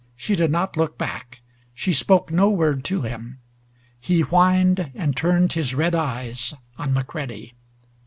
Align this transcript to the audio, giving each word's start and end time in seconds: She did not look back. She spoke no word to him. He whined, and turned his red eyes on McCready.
She 0.15 0.35
did 0.35 0.49
not 0.49 0.77
look 0.77 0.97
back. 0.97 1.41
She 1.75 1.93
spoke 1.93 2.31
no 2.31 2.49
word 2.49 2.83
to 2.85 3.03
him. 3.03 3.37
He 3.99 4.21
whined, 4.21 4.89
and 4.95 5.15
turned 5.15 5.53
his 5.53 5.75
red 5.75 5.93
eyes 5.93 6.55
on 6.75 6.91
McCready. 6.91 7.53